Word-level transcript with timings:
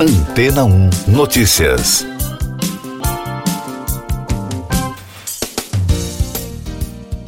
Antena 0.00 0.64
1 0.64 0.90
Notícias. 1.08 2.06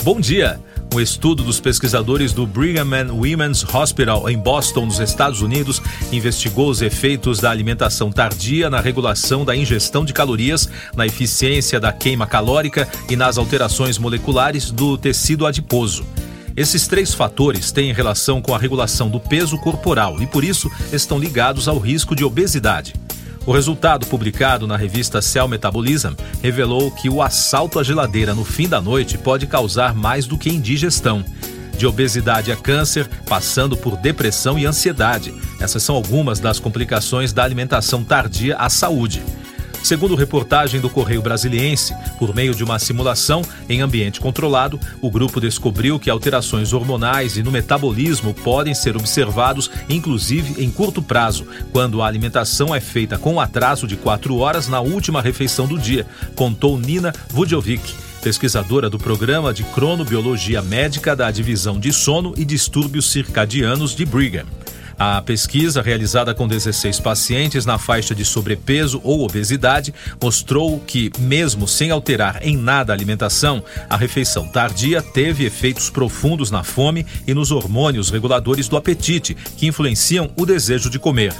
Bom 0.05 0.21
dia. 0.21 0.61
Um 0.95 1.01
estudo 1.01 1.43
dos 1.43 1.59
pesquisadores 1.59 2.33
do 2.33 2.47
Brigham 2.47 2.95
and 2.95 3.13
Women's 3.13 3.65
Hospital 3.75 4.31
em 4.31 4.39
Boston, 4.39 4.87
nos 4.87 5.01
Estados 5.01 5.43
Unidos, 5.43 5.83
investigou 6.13 6.71
os 6.71 6.81
efeitos 6.81 7.41
da 7.41 7.51
alimentação 7.51 8.13
tardia 8.13 8.71
na 8.71 8.81
regulação 8.81 9.45
da 9.45 9.57
ingestão 9.57 10.05
de 10.05 10.13
calorias, 10.13 10.69
na 10.95 11.05
eficiência 11.05 11.81
da 11.81 11.93
queima 11.93 12.25
calórica 12.25 12.89
e 13.09 13.17
nas 13.17 13.37
alterações 13.37 13.99
moleculares 13.99 14.71
do 14.71 14.97
tecido 14.97 15.45
adiposo. 15.45 16.07
Esses 16.57 16.87
três 16.87 17.15
fatores 17.15 17.71
têm 17.71 17.93
relação 17.93 18.43
com 18.43 18.55
a 18.55 18.59
regulação 18.59 19.09
do 19.09 19.21
peso 19.21 19.57
corporal 19.59 20.21
e, 20.21 20.27
por 20.27 20.45
isso, 20.45 20.71
estão 20.93 21.19
ligados 21.19 21.69
ao 21.69 21.79
risco 21.79 22.15
de 22.15 22.25
obesidade. 22.25 22.95
O 23.47 23.53
resultado 23.53 24.07
publicado 24.07 24.67
na 24.67 24.77
revista 24.77 25.23
Cell 25.23 25.49
Metabolism 25.49 26.15
revelou 26.43 26.91
que 26.91 27.09
o 27.09 27.23
assalto 27.23 27.79
à 27.79 27.83
geladeira 27.83 28.35
no 28.35 28.45
fim 28.45 28.69
da 28.69 28.81
noite 28.81 29.17
pode 29.17 29.47
causar 29.47 29.95
mais 29.95 30.27
do 30.27 30.37
que 30.37 30.51
indigestão. 30.51 31.25
De 31.77 31.87
obesidade 31.87 32.53
a 32.53 32.57
câncer, 32.57 33.09
passando 33.27 33.77
por 33.77 33.97
depressão 33.97 34.59
e 34.59 34.67
ansiedade. 34.67 35.33
Essas 35.59 35.83
são 35.83 35.95
algumas 35.95 36.39
das 36.39 36.59
complicações 36.59 37.33
da 37.33 37.43
alimentação 37.43 38.05
tardia 38.05 38.57
à 38.57 38.69
saúde. 38.69 39.23
Segundo 39.83 40.15
reportagem 40.15 40.81
do 40.81 40.91
Correio 40.91 41.23
Brasiliense, 41.23 41.95
por 42.19 42.35
meio 42.35 42.55
de 42.55 42.63
uma 42.63 42.79
simulação 42.79 43.43
em 43.69 43.81
ambiente 43.81 44.21
controlado, 44.21 44.79
o 45.01 45.11
grupo 45.11 45.41
descobriu 45.41 45.99
que 45.99 46.11
alterações 46.11 46.73
hormonais 46.73 47.37
e 47.37 47.43
no 47.43 47.51
metabolismo 47.51 48.35
podem 48.35 48.75
ser 48.75 48.97
observados, 48.97 49.71
inclusive 49.89 50.63
em 50.63 50.71
curto 50.71 51.03
prazo, 51.03 51.47
quando 51.73 52.03
a 52.03 52.07
alimentação 52.07 52.75
é 52.75 52.81
feita 52.81 53.19
com 53.19 53.41
atraso 53.41 53.87
de 53.87 53.97
quatro 53.97 54.37
horas 54.37 54.69
na 54.69 54.81
última 54.81 55.23
refeição 55.23 55.67
do 55.67 55.79
dia, 55.79 56.07
contou 56.35 56.79
Nina 56.79 57.13
Vudjovic 57.31 58.11
pesquisadora 58.21 58.91
do 58.91 58.99
programa 58.99 59.53
de 59.53 59.65
cronobiologia 59.65 60.63
médica 60.63 61.17
da 61.17 61.31
divisão 61.31 61.81
de 61.81 61.93
sono 61.93 62.35
e 62.37 62.45
distúrbios 62.45 63.11
circadianos 63.11 63.95
de 63.95 64.05
Brigham. 64.05 64.47
A 65.03 65.23
pesquisa, 65.23 65.81
realizada 65.81 66.35
com 66.35 66.47
16 66.47 67.01
pacientes 67.01 67.65
na 67.65 67.79
faixa 67.79 68.15
de 68.15 68.23
sobrepeso 68.23 69.01
ou 69.03 69.25
obesidade, 69.25 69.95
mostrou 70.23 70.79
que, 70.79 71.11
mesmo 71.19 71.67
sem 71.67 71.91
alterar 71.91 72.47
em 72.47 72.55
nada 72.55 72.93
a 72.93 72.97
alimentação, 72.97 73.65
a 73.89 73.97
refeição 73.97 74.47
tardia 74.47 75.01
teve 75.01 75.47
efeitos 75.47 75.89
profundos 75.89 76.51
na 76.51 76.63
fome 76.63 77.07
e 77.27 77.33
nos 77.33 77.51
hormônios 77.51 78.11
reguladores 78.11 78.69
do 78.69 78.77
apetite, 78.77 79.35
que 79.57 79.67
influenciam 79.67 80.31
o 80.37 80.45
desejo 80.45 80.91
de 80.91 80.99
comer. 80.99 81.33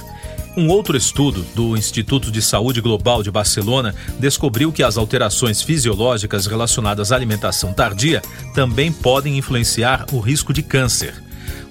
Um 0.57 0.67
outro 0.67 0.97
estudo 0.97 1.45
do 1.53 1.77
Instituto 1.77 2.31
de 2.31 2.41
Saúde 2.41 2.81
Global 2.81 3.21
de 3.21 3.29
Barcelona 3.29 3.93
descobriu 4.17 4.71
que 4.71 4.81
as 4.81 4.97
alterações 4.97 5.61
fisiológicas 5.61 6.47
relacionadas 6.47 7.11
à 7.11 7.15
alimentação 7.15 7.73
tardia 7.73 8.23
também 8.55 8.91
podem 8.91 9.37
influenciar 9.37 10.07
o 10.11 10.19
risco 10.19 10.51
de 10.51 10.63
câncer. 10.63 11.13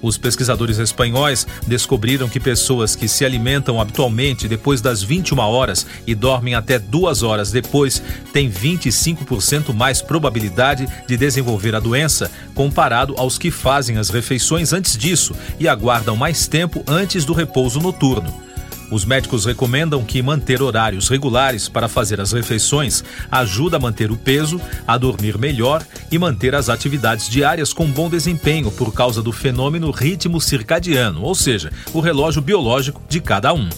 Os 0.01 0.17
pesquisadores 0.17 0.77
espanhóis 0.77 1.45
descobriram 1.67 2.27
que 2.27 2.39
pessoas 2.39 2.95
que 2.95 3.07
se 3.07 3.23
alimentam 3.23 3.79
habitualmente 3.79 4.47
depois 4.47 4.81
das 4.81 5.03
21 5.03 5.39
horas 5.39 5.85
e 6.07 6.15
dormem 6.15 6.55
até 6.55 6.79
duas 6.79 7.23
horas 7.23 7.51
depois 7.51 8.01
têm 8.33 8.49
25% 8.49 9.73
mais 9.73 10.01
probabilidade 10.01 10.87
de 11.07 11.17
desenvolver 11.17 11.75
a 11.75 11.79
doença 11.79 12.31
comparado 12.53 13.15
aos 13.17 13.37
que 13.37 13.51
fazem 13.51 13.97
as 13.97 14.09
refeições 14.09 14.73
antes 14.73 14.97
disso 14.97 15.35
e 15.59 15.67
aguardam 15.67 16.15
mais 16.15 16.47
tempo 16.47 16.83
antes 16.87 17.25
do 17.25 17.33
repouso 17.33 17.79
noturno. 17.79 18.50
Os 18.91 19.05
médicos 19.05 19.45
recomendam 19.45 20.03
que 20.03 20.21
manter 20.21 20.61
horários 20.61 21.07
regulares 21.07 21.69
para 21.69 21.87
fazer 21.87 22.19
as 22.19 22.33
refeições 22.33 23.03
ajuda 23.31 23.77
a 23.77 23.79
manter 23.79 24.11
o 24.11 24.17
peso, 24.17 24.59
a 24.85 24.97
dormir 24.97 25.37
melhor 25.37 25.81
e 26.11 26.19
manter 26.19 26.53
as 26.53 26.67
atividades 26.67 27.29
diárias 27.29 27.71
com 27.71 27.87
bom 27.87 28.09
desempenho 28.09 28.69
por 28.69 28.93
causa 28.93 29.21
do 29.21 29.31
fenômeno 29.31 29.89
ritmo 29.91 30.41
circadiano, 30.41 31.23
ou 31.23 31.33
seja, 31.33 31.71
o 31.93 32.01
relógio 32.01 32.41
biológico 32.41 33.01
de 33.07 33.21
cada 33.21 33.53
um. 33.53 33.69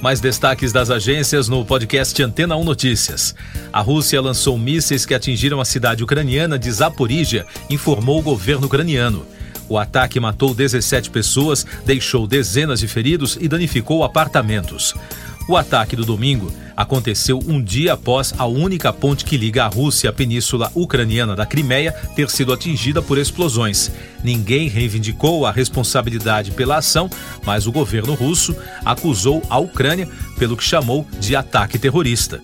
Mais 0.00 0.20
destaques 0.20 0.72
das 0.72 0.90
agências 0.90 1.48
no 1.48 1.64
podcast 1.64 2.22
Antena 2.22 2.54
1 2.54 2.62
Notícias. 2.64 3.34
A 3.72 3.80
Rússia 3.80 4.20
lançou 4.20 4.56
mísseis 4.56 5.04
que 5.04 5.14
atingiram 5.14 5.60
a 5.60 5.64
cidade 5.64 6.04
ucraniana 6.04 6.58
de 6.58 6.70
Zaporizhia, 6.70 7.44
informou 7.68 8.20
o 8.20 8.22
governo 8.22 8.66
ucraniano. 8.66 9.26
O 9.68 9.78
ataque 9.78 10.20
matou 10.20 10.54
17 10.54 11.10
pessoas, 11.10 11.66
deixou 11.84 12.26
dezenas 12.26 12.80
de 12.80 12.88
feridos 12.88 13.36
e 13.40 13.48
danificou 13.48 14.04
apartamentos. 14.04 14.94
O 15.48 15.56
ataque 15.56 15.94
do 15.94 16.04
domingo 16.04 16.52
aconteceu 16.76 17.38
um 17.46 17.62
dia 17.62 17.92
após 17.92 18.34
a 18.36 18.46
única 18.46 18.92
ponte 18.92 19.24
que 19.24 19.36
liga 19.36 19.64
a 19.64 19.68
Rússia 19.68 20.10
à 20.10 20.12
península 20.12 20.70
ucraniana 20.74 21.36
da 21.36 21.46
Crimeia 21.46 21.92
ter 22.16 22.28
sido 22.28 22.52
atingida 22.52 23.00
por 23.00 23.16
explosões. 23.16 23.90
Ninguém 24.24 24.68
reivindicou 24.68 25.46
a 25.46 25.52
responsabilidade 25.52 26.50
pela 26.50 26.78
ação, 26.78 27.08
mas 27.44 27.66
o 27.66 27.72
governo 27.72 28.14
russo 28.14 28.56
acusou 28.84 29.40
a 29.48 29.56
Ucrânia 29.58 30.08
pelo 30.36 30.56
que 30.56 30.64
chamou 30.64 31.06
de 31.20 31.36
ataque 31.36 31.78
terrorista. 31.78 32.42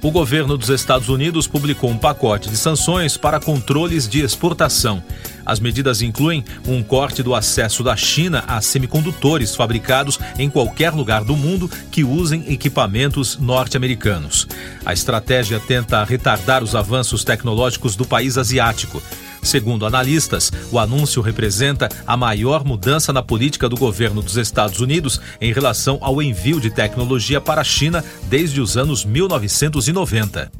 O 0.00 0.12
governo 0.12 0.56
dos 0.56 0.68
Estados 0.68 1.08
Unidos 1.08 1.48
publicou 1.48 1.90
um 1.90 1.98
pacote 1.98 2.48
de 2.48 2.56
sanções 2.56 3.16
para 3.16 3.40
controles 3.40 4.06
de 4.08 4.20
exportação. 4.20 5.02
As 5.44 5.58
medidas 5.58 6.02
incluem 6.02 6.44
um 6.68 6.84
corte 6.84 7.20
do 7.20 7.34
acesso 7.34 7.82
da 7.82 7.96
China 7.96 8.44
a 8.46 8.60
semicondutores 8.60 9.56
fabricados 9.56 10.18
em 10.38 10.48
qualquer 10.48 10.92
lugar 10.92 11.24
do 11.24 11.36
mundo 11.36 11.68
que 11.90 12.04
usem 12.04 12.44
equipamentos 12.52 13.38
norte-americanos. 13.38 14.46
A 14.86 14.92
estratégia 14.92 15.58
tenta 15.58 16.04
retardar 16.04 16.62
os 16.62 16.76
avanços 16.76 17.24
tecnológicos 17.24 17.96
do 17.96 18.04
país 18.04 18.38
asiático. 18.38 19.02
Segundo 19.48 19.86
analistas, 19.86 20.52
o 20.70 20.78
anúncio 20.78 21.22
representa 21.22 21.88
a 22.06 22.18
maior 22.18 22.66
mudança 22.66 23.14
na 23.14 23.22
política 23.22 23.66
do 23.66 23.78
governo 23.78 24.20
dos 24.20 24.36
Estados 24.36 24.78
Unidos 24.78 25.18
em 25.40 25.54
relação 25.54 25.96
ao 26.02 26.20
envio 26.20 26.60
de 26.60 26.68
tecnologia 26.68 27.40
para 27.40 27.62
a 27.62 27.64
China 27.64 28.04
desde 28.28 28.60
os 28.60 28.76
anos 28.76 29.06
1990. 29.06 30.52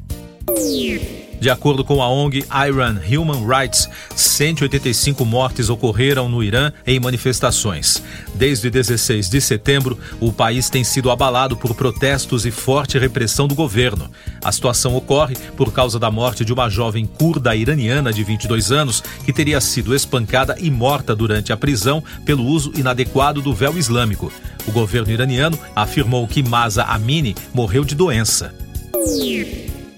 De 1.39 1.49
acordo 1.49 1.85
com 1.85 2.01
a 2.01 2.09
ONG 2.09 2.45
Iran 2.67 2.99
Human 3.09 3.45
Rights, 3.47 3.89
185 4.13 5.23
mortes 5.23 5.69
ocorreram 5.69 6.27
no 6.27 6.43
Irã 6.43 6.73
em 6.85 6.99
manifestações. 6.99 8.03
Desde 8.35 8.69
16 8.69 9.29
de 9.29 9.39
setembro, 9.39 9.97
o 10.19 10.33
país 10.33 10.69
tem 10.69 10.83
sido 10.83 11.09
abalado 11.09 11.55
por 11.55 11.73
protestos 11.73 12.45
e 12.45 12.51
forte 12.51 12.99
repressão 12.99 13.47
do 13.47 13.55
governo. 13.55 14.11
A 14.43 14.51
situação 14.51 14.95
ocorre 14.95 15.35
por 15.55 15.71
causa 15.71 15.97
da 15.97 16.11
morte 16.11 16.43
de 16.43 16.51
uma 16.51 16.69
jovem 16.69 17.05
curda 17.05 17.55
iraniana 17.55 18.11
de 18.11 18.23
22 18.23 18.71
anos 18.71 19.01
que 19.25 19.31
teria 19.31 19.61
sido 19.61 19.95
espancada 19.95 20.57
e 20.59 20.69
morta 20.69 21.15
durante 21.15 21.53
a 21.53 21.57
prisão 21.57 22.03
pelo 22.25 22.43
uso 22.43 22.73
inadequado 22.75 23.41
do 23.41 23.53
véu 23.53 23.77
islâmico. 23.77 24.31
O 24.67 24.71
governo 24.71 25.11
iraniano 25.11 25.57
afirmou 25.75 26.27
que 26.27 26.43
Masa 26.43 26.83
Amini 26.83 27.35
morreu 27.53 27.85
de 27.85 27.95
doença. 27.95 28.53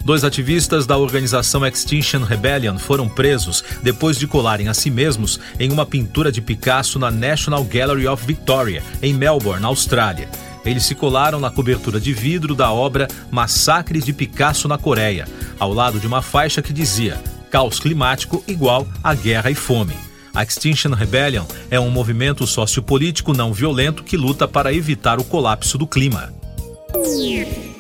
Dois 0.03 0.23
ativistas 0.23 0.87
da 0.87 0.97
organização 0.97 1.65
Extinction 1.65 2.23
Rebellion 2.23 2.77
foram 2.77 3.07
presos 3.07 3.63
depois 3.83 4.17
de 4.17 4.25
colarem 4.25 4.67
a 4.67 4.73
si 4.73 4.89
mesmos 4.89 5.39
em 5.59 5.71
uma 5.71 5.85
pintura 5.85 6.31
de 6.31 6.41
Picasso 6.41 6.97
na 6.97 7.11
National 7.11 7.63
Gallery 7.63 8.07
of 8.07 8.25
Victoria, 8.25 8.83
em 9.01 9.13
Melbourne, 9.13 9.65
Austrália. 9.65 10.27
Eles 10.65 10.83
se 10.83 10.95
colaram 10.95 11.39
na 11.39 11.51
cobertura 11.51 11.99
de 11.99 12.13
vidro 12.13 12.55
da 12.55 12.71
obra 12.71 13.07
Massacre 13.29 13.99
de 13.99 14.13
Picasso 14.13 14.67
na 14.67 14.77
Coreia, 14.77 15.27
ao 15.59 15.73
lado 15.73 15.99
de 15.99 16.07
uma 16.07 16.21
faixa 16.21 16.61
que 16.61 16.73
dizia 16.73 17.21
Caos 17.51 17.79
climático 17.79 18.43
igual 18.47 18.87
a 19.03 19.13
guerra 19.13 19.51
e 19.51 19.55
fome. 19.55 19.93
A 20.33 20.43
Extinction 20.43 20.93
Rebellion 20.93 21.45
é 21.69 21.79
um 21.79 21.89
movimento 21.89 22.47
sociopolítico 22.47 23.33
não 23.33 23.53
violento 23.53 24.03
que 24.03 24.15
luta 24.15 24.47
para 24.47 24.73
evitar 24.73 25.19
o 25.19 25.23
colapso 25.23 25.77
do 25.77 25.85
clima. 25.85 26.33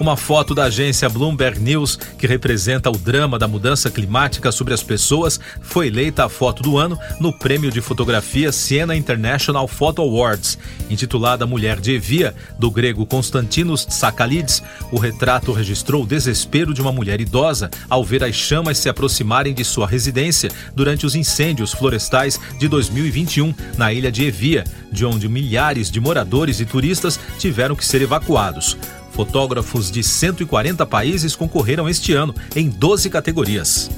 Uma 0.01 0.17
foto 0.17 0.55
da 0.55 0.63
agência 0.63 1.07
Bloomberg 1.07 1.59
News, 1.59 1.95
que 2.17 2.25
representa 2.25 2.89
o 2.89 2.97
drama 2.97 3.37
da 3.37 3.47
mudança 3.47 3.87
climática 3.87 4.51
sobre 4.51 4.73
as 4.73 4.81
pessoas, 4.81 5.39
foi 5.61 5.89
eleita 5.89 6.25
a 6.25 6.29
foto 6.29 6.63
do 6.63 6.75
ano 6.75 6.97
no 7.19 7.31
prêmio 7.31 7.69
de 7.69 7.81
fotografia 7.81 8.51
Siena 8.51 8.95
International 8.95 9.67
Photo 9.67 10.01
Awards. 10.01 10.57
Intitulada 10.89 11.45
Mulher 11.45 11.79
de 11.79 11.91
Evia, 11.91 12.33
do 12.57 12.71
grego 12.71 13.05
Konstantinos 13.05 13.85
Tsakalides, 13.85 14.63
o 14.91 14.97
retrato 14.97 15.51
registrou 15.51 16.01
o 16.01 16.07
desespero 16.07 16.73
de 16.73 16.81
uma 16.81 16.91
mulher 16.91 17.21
idosa 17.21 17.69
ao 17.87 18.03
ver 18.03 18.23
as 18.23 18.33
chamas 18.33 18.79
se 18.79 18.89
aproximarem 18.89 19.53
de 19.53 19.63
sua 19.63 19.85
residência 19.85 20.49
durante 20.73 21.05
os 21.05 21.13
incêndios 21.13 21.73
florestais 21.73 22.39
de 22.57 22.67
2021 22.67 23.53
na 23.77 23.93
ilha 23.93 24.11
de 24.11 24.25
Evia, 24.25 24.63
de 24.91 25.05
onde 25.05 25.29
milhares 25.29 25.91
de 25.91 25.99
moradores 25.99 26.59
e 26.59 26.65
turistas 26.65 27.19
tiveram 27.37 27.75
que 27.75 27.85
ser 27.85 28.01
evacuados. 28.01 28.75
Fotógrafos 29.11 29.91
de 29.91 30.03
140 30.03 30.85
países 30.85 31.35
concorreram 31.35 31.87
este 31.87 32.13
ano 32.13 32.33
em 32.55 32.69
12 32.69 33.09
categorias. 33.09 33.89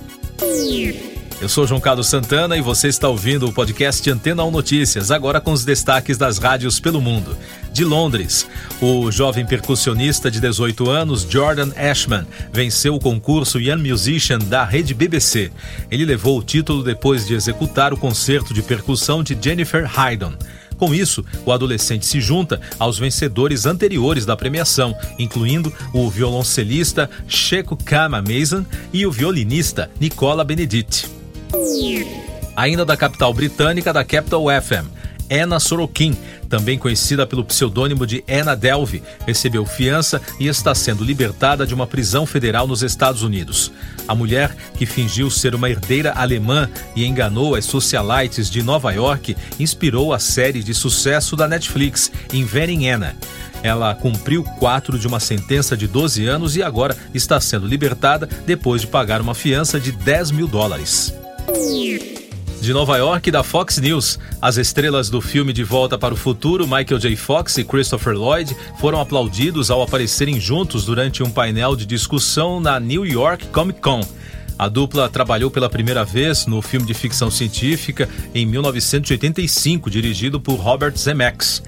Eu 1.41 1.49
sou 1.49 1.67
João 1.67 1.81
Carlos 1.81 2.07
Santana 2.07 2.55
e 2.55 2.61
você 2.61 2.87
está 2.87 3.09
ouvindo 3.09 3.45
o 3.45 3.51
podcast 3.51 4.09
Antena 4.09 4.45
1 4.45 4.51
Notícias, 4.51 5.11
agora 5.11 5.41
com 5.41 5.51
os 5.51 5.65
destaques 5.65 6.17
das 6.17 6.37
rádios 6.37 6.79
pelo 6.79 7.01
mundo. 7.01 7.37
De 7.73 7.83
Londres, 7.83 8.47
o 8.79 9.11
jovem 9.11 9.45
percussionista 9.45 10.31
de 10.31 10.39
18 10.39 10.89
anos, 10.89 11.27
Jordan 11.29 11.71
Ashman, 11.75 12.25
venceu 12.51 12.95
o 12.95 12.99
concurso 12.99 13.59
Young 13.59 13.89
Musician 13.89 14.39
da 14.39 14.63
rede 14.63 14.93
BBC. 14.93 15.51
Ele 15.91 16.05
levou 16.05 16.39
o 16.39 16.43
título 16.43 16.81
depois 16.81 17.27
de 17.27 17.33
executar 17.33 17.93
o 17.93 17.97
concerto 17.97 18.53
de 18.53 18.61
percussão 18.61 19.21
de 19.21 19.37
Jennifer 19.41 19.89
Haydon. 19.99 20.33
Com 20.83 20.93
isso, 20.93 21.23
o 21.45 21.53
adolescente 21.53 22.05
se 22.05 22.19
junta 22.19 22.59
aos 22.77 22.99
vencedores 22.99 23.65
anteriores 23.65 24.25
da 24.25 24.35
premiação, 24.35 24.93
incluindo 25.17 25.71
o 25.93 26.09
violoncelista 26.09 27.09
Checo 27.25 27.77
Kama 27.77 28.21
Mason 28.21 28.65
e 28.91 29.05
o 29.05 29.11
violinista 29.11 29.89
Nicola 29.97 30.43
Benedict. 30.43 31.09
Ainda 32.53 32.83
da 32.83 32.97
capital 32.97 33.33
britânica, 33.33 33.93
da 33.93 34.03
Capital 34.03 34.43
FM, 34.61 34.91
Anna 35.33 35.59
Sorokin, 35.59 36.15
também 36.47 36.77
conhecida 36.77 37.25
pelo 37.25 37.43
pseudônimo 37.43 38.05
de 38.05 38.23
Anna 38.29 38.55
Delvey, 38.55 39.01
recebeu 39.25 39.65
fiança 39.65 40.21
e 40.39 40.47
está 40.47 40.75
sendo 40.75 41.03
libertada 41.03 41.65
de 41.65 41.73
uma 41.73 41.87
prisão 41.87 42.25
federal 42.25 42.67
nos 42.67 42.83
Estados 42.83 43.23
Unidos. 43.23 43.71
A 44.07 44.13
mulher, 44.13 44.55
que 44.77 44.85
fingiu 44.85 45.31
ser 45.31 45.55
uma 45.55 45.69
herdeira 45.69 46.13
alemã 46.13 46.69
e 46.95 47.05
enganou 47.05 47.55
as 47.55 47.65
socialites 47.65 48.49
de 48.49 48.61
Nova 48.61 48.91
York, 48.91 49.35
inspirou 49.59 50.13
a 50.13 50.19
série 50.19 50.61
de 50.61 50.73
sucesso 50.73 51.35
da 51.35 51.47
Netflix, 51.47 52.11
Inventing 52.31 52.87
Anna. 52.89 53.15
Ela 53.63 53.95
cumpriu 53.95 54.43
quatro 54.43 54.99
de 54.99 55.07
uma 55.07 55.19
sentença 55.19 55.75
de 55.75 55.87
12 55.87 56.27
anos 56.27 56.55
e 56.55 56.61
agora 56.61 56.95
está 57.13 57.39
sendo 57.39 57.65
libertada 57.65 58.27
depois 58.45 58.81
de 58.81 58.87
pagar 58.87 59.21
uma 59.21 59.33
fiança 59.33 59.79
de 59.79 59.91
10 59.91 60.31
mil 60.31 60.47
dólares. 60.47 61.13
De 62.63 62.71
Nova 62.71 62.95
York, 62.95 63.29
da 63.29 63.43
Fox 63.43 63.77
News, 63.77 64.17
as 64.41 64.55
estrelas 64.55 65.09
do 65.09 65.19
filme 65.19 65.51
De 65.51 65.65
Volta 65.65 65.97
para 65.97 66.13
o 66.13 66.17
Futuro, 66.17 66.63
Michael 66.65 66.97
J. 66.97 67.13
Fox 67.17 67.57
e 67.57 67.63
Christopher 67.65 68.13
Lloyd, 68.13 68.55
foram 68.79 69.01
aplaudidos 69.01 69.69
ao 69.69 69.81
aparecerem 69.81 70.39
juntos 70.39 70.85
durante 70.85 71.21
um 71.21 71.29
painel 71.29 71.75
de 71.75 71.85
discussão 71.85 72.61
na 72.61 72.79
New 72.79 73.05
York 73.05 73.47
Comic 73.47 73.81
Con. 73.81 73.99
A 74.57 74.69
dupla 74.69 75.09
trabalhou 75.09 75.51
pela 75.51 75.69
primeira 75.69 76.05
vez 76.05 76.45
no 76.45 76.61
filme 76.61 76.87
de 76.87 76.93
ficção 76.93 77.29
científica 77.29 78.07
em 78.33 78.45
1985, 78.45 79.89
dirigido 79.89 80.39
por 80.39 80.55
Robert 80.55 80.97
Zemeckis. 80.97 81.61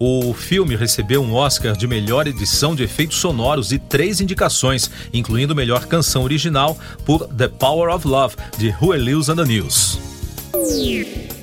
O 0.00 0.34
filme 0.34 0.74
recebeu 0.74 1.22
um 1.22 1.32
Oscar 1.32 1.76
de 1.76 1.86
melhor 1.86 2.26
edição 2.26 2.74
de 2.74 2.82
efeitos 2.82 3.18
sonoros 3.18 3.70
e 3.70 3.78
três 3.78 4.20
indicações, 4.20 4.90
incluindo 5.14 5.54
melhor 5.54 5.86
canção 5.86 6.24
original 6.24 6.76
por 7.06 7.28
The 7.28 7.46
Power 7.46 7.94
of 7.94 8.04
Love, 8.04 8.34
de 8.58 8.74
Huey 8.80 8.98
Lewis 8.98 9.28
and 9.28 9.36
the 9.36 9.44
News. 9.44 10.09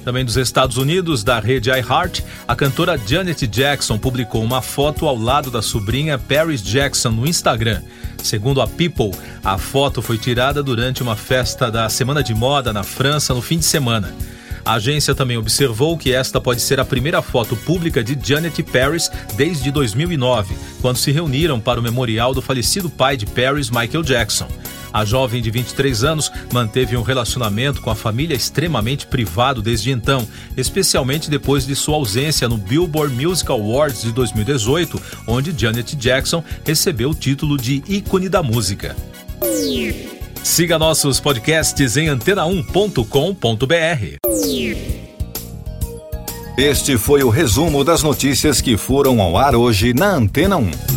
Também 0.03 0.23
dos 0.23 0.37
Estados 0.37 0.77
Unidos, 0.77 1.23
da 1.23 1.39
rede 1.39 1.69
iHeart, 1.69 2.21
a 2.47 2.55
cantora 2.55 2.97
Janet 2.97 3.45
Jackson 3.45 3.97
publicou 3.97 4.41
uma 4.41 4.61
foto 4.61 5.05
ao 5.05 5.17
lado 5.17 5.51
da 5.51 5.61
sobrinha 5.61 6.17
Paris 6.17 6.63
Jackson 6.63 7.09
no 7.09 7.27
Instagram. 7.27 7.81
Segundo 8.23 8.61
a 8.61 8.67
People, 8.67 9.11
a 9.43 9.57
foto 9.57 10.01
foi 10.01 10.17
tirada 10.17 10.63
durante 10.63 11.03
uma 11.03 11.15
festa 11.15 11.69
da 11.69 11.89
Semana 11.89 12.23
de 12.23 12.33
Moda 12.33 12.71
na 12.71 12.83
França 12.83 13.33
no 13.33 13.41
fim 13.41 13.57
de 13.57 13.65
semana. 13.65 14.15
A 14.63 14.73
agência 14.73 15.15
também 15.15 15.37
observou 15.37 15.97
que 15.97 16.13
esta 16.13 16.41
pode 16.41 16.61
ser 16.61 16.79
a 16.79 16.85
primeira 16.85 17.21
foto 17.21 17.55
pública 17.55 18.03
de 18.03 18.17
Janet 18.21 18.61
Paris 18.63 19.09
desde 19.35 19.71
2009, 19.71 20.55
quando 20.81 20.97
se 20.97 21.11
reuniram 21.11 21.59
para 21.59 21.79
o 21.79 21.83
memorial 21.83 22.33
do 22.33 22.41
falecido 22.41 22.89
pai 22.89 23.15
de 23.15 23.25
Paris, 23.25 23.69
Michael 23.69 24.03
Jackson. 24.03 24.47
A 24.97 25.05
jovem 25.05 25.43
de 25.43 25.51
23 25.51 26.03
anos 26.03 26.31
manteve 26.51 26.97
um 26.97 27.03
relacionamento 27.03 27.83
com 27.83 27.91
a 27.91 27.95
família 27.95 28.33
extremamente 28.33 29.05
privado 29.05 29.61
desde 29.61 29.91
então, 29.91 30.27
especialmente 30.57 31.29
depois 31.29 31.67
de 31.67 31.75
sua 31.75 31.97
ausência 31.97 32.49
no 32.49 32.57
Billboard 32.57 33.13
Music 33.13 33.51
Awards 33.51 34.01
de 34.01 34.11
2018, 34.11 34.99
onde 35.27 35.53
Janet 35.55 35.95
Jackson 35.95 36.43
recebeu 36.65 37.11
o 37.11 37.13
título 37.13 37.57
de 37.57 37.83
ícone 37.87 38.27
da 38.27 38.41
música. 38.41 38.95
Siga 40.43 40.79
nossos 40.79 41.19
podcasts 41.19 41.95
em 41.95 42.07
antena1.com.br. 42.07 44.17
Este 46.57 46.97
foi 46.97 47.21
o 47.21 47.29
resumo 47.29 47.83
das 47.83 48.01
notícias 48.01 48.61
que 48.61 48.75
foram 48.75 49.21
ao 49.21 49.37
ar 49.37 49.55
hoje 49.55 49.93
na 49.93 50.15
Antena 50.15 50.57
1. 50.57 50.96